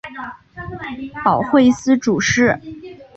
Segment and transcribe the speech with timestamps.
[1.23, 2.59] 保惠司主事。